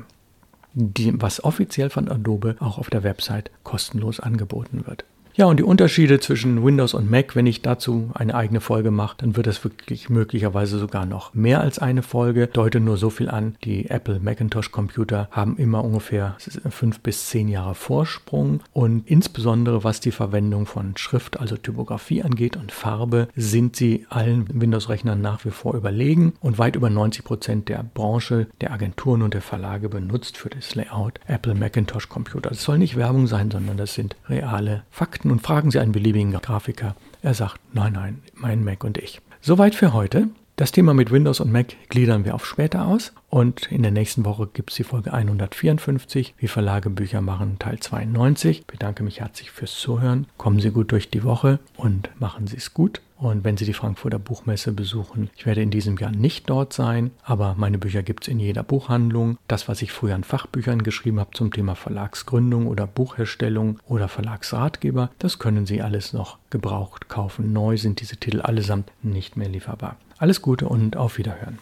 Die, 0.75 1.21
was 1.21 1.43
offiziell 1.43 1.91
von 1.91 2.09
Adobe 2.09 2.55
auch 2.61 2.79
auf 2.79 2.89
der 2.89 3.03
Website 3.03 3.51
kostenlos 3.65 4.21
angeboten 4.21 4.87
wird. 4.87 5.05
Ja, 5.35 5.47
und 5.47 5.59
die 5.59 5.63
Unterschiede 5.63 6.21
zwischen 6.21 6.63
Windows 6.63 6.93
und 6.93 7.11
Mac, 7.11 7.35
wenn 7.35 7.47
ich 7.47 7.63
dazu 7.63 8.11
eine 8.13 8.35
eigene 8.35 8.61
Folge 8.61 8.91
mache, 8.91 9.17
dann 9.19 9.35
wird 9.35 9.47
das 9.47 9.65
wirklich 9.65 10.11
möglicherweise 10.11 10.79
sogar 10.79 11.07
noch 11.07 11.33
mehr 11.33 11.63
als 11.63 11.79
eine 11.79 12.03
Folge. 12.03 12.49
Deute 12.49 12.81
nur 12.81 12.99
so 12.99 13.09
viel 13.09 13.31
an, 13.31 13.57
die 13.65 13.89
Apple 13.89 14.21
Macintosh 14.21 14.73
Computer 14.73 15.29
haben 15.31 15.57
immer 15.57 15.83
ungefähr 15.85 16.37
fünf 16.69 17.01
bis 17.01 17.31
zehn 17.31 17.49
Jahre 17.49 17.75
Vorsprung 17.75 18.61
und 18.75 19.09
insbesondere 19.09 19.85
was 19.85 20.01
die 20.01 20.11
Verwendung 20.11 20.67
von 20.67 20.99
Schrift, 20.99 21.41
also 21.41 21.57
Typografie 21.57 22.23
angeht 22.23 22.59
und 22.59 22.71
Farbe, 22.71 23.29
sind 23.35 23.75
sie 23.75 24.05
allen 24.11 24.61
Windows-Rechnern 24.61 25.23
nach 25.23 25.47
wie 25.47 25.51
vor 25.51 25.75
überlegen 25.75 26.35
und 26.41 26.59
weit 26.59 26.77
über 26.77 26.91
90 26.91 27.25
Prozent 27.25 27.69
der 27.71 27.83
Branche, 27.83 28.49
der 28.61 28.73
Agenturen 28.73 29.23
und 29.23 29.33
der 29.33 29.41
Verlage 29.41 29.89
benutzt 29.89 30.37
für 30.37 30.51
das 30.51 30.75
Layout 30.75 31.21
Apple 31.27 31.55
Macintosh 31.55 32.11
Computer. 32.11 32.51
Das 32.51 32.63
soll 32.63 32.77
nicht 32.77 32.97
Werbung 32.97 33.27
sein, 33.27 33.51
sondern 33.51 33.79
das 33.79 33.95
sind 33.95 34.15
reale 34.29 34.83
Fakten 34.91 35.22
Fakten 35.23 35.31
und 35.31 35.43
fragen 35.43 35.71
Sie 35.71 35.79
einen 35.79 35.93
beliebigen 35.93 36.33
Grafiker. 36.33 36.97
Er 37.23 37.35
sagt, 37.35 37.61
nein, 37.73 37.93
nein, 37.93 38.23
mein 38.35 38.65
Mac 38.65 38.83
und 38.83 38.99
ich. 38.99 39.21
Soweit 39.41 39.77
für 39.77 39.93
heute. 39.93 40.29
Das 40.57 40.71
Thema 40.71 40.93
mit 40.93 41.11
Windows 41.11 41.41
und 41.41 41.51
Mac 41.51 41.75
gliedern 41.89 42.27
wir 42.27 42.35
auf 42.35 42.45
später 42.45 42.87
aus 42.87 43.15
und 43.31 43.73
in 43.73 43.81
der 43.81 43.91
nächsten 43.91 44.27
Woche 44.27 44.47
gibt 44.53 44.71
es 44.71 44.77
die 44.77 44.85
Folge 44.85 45.15
154, 45.15 46.35
wie 46.37 46.47
Verlage 46.47 46.91
Bücher 46.91 47.23
machen, 47.23 47.59
Teil 47.59 47.81
92. 47.81 48.59
Ich 48.61 48.67
bedanke 48.67 49.03
mich 49.03 49.21
herzlich 49.21 49.51
fürs 49.51 49.75
Zuhören. 49.81 50.27
Kommen 50.37 50.61
Sie 50.61 50.71
gut 50.71 50.93
durch 50.93 51.09
die 51.09 51.25
Woche 51.25 51.59
und 51.79 52.11
machen 52.21 52.47
Sie 52.47 52.59
es 52.59 52.75
gut. 52.75 53.01
Und 53.17 53.45
wenn 53.45 53.57
Sie 53.57 53.65
die 53.65 53.73
Frankfurter 53.73 54.19
Buchmesse 54.19 54.73
besuchen, 54.73 55.31
ich 55.37 55.47
werde 55.47 55.63
in 55.63 55.71
diesem 55.71 55.97
Jahr 55.97 56.11
nicht 56.11 56.51
dort 56.51 56.75
sein, 56.75 57.13
aber 57.23 57.55
meine 57.57 57.79
Bücher 57.79 58.03
gibt 58.03 58.25
es 58.25 58.29
in 58.29 58.39
jeder 58.39 58.63
Buchhandlung. 58.63 59.39
Das, 59.49 59.69
was 59.69 59.81
ich 59.81 59.91
früher 59.91 60.15
in 60.15 60.25
Fachbüchern 60.25 60.83
geschrieben 60.83 61.19
habe 61.19 61.31
zum 61.33 61.51
Thema 61.51 61.77
Verlagsgründung 61.77 62.67
oder 62.67 62.87
Buchherstellung 62.87 63.79
oder 63.87 64.09
Verlagsratgeber, 64.09 65.11
das 65.19 65.39
können 65.39 65.65
Sie 65.65 65.81
alles 65.81 66.13
noch 66.13 66.37
gebraucht 66.51 67.09
kaufen. 67.09 67.55
Neu 67.55 67.79
sind 67.79 68.01
diese 68.01 68.19
Titel 68.19 68.43
allesamt 68.43 68.91
nicht 69.03 69.39
mehr 69.39 69.49
lieferbar. 69.49 69.97
Alles 70.23 70.41
Gute 70.41 70.69
und 70.69 70.97
auf 70.97 71.19
Wiederhören. 71.19 71.59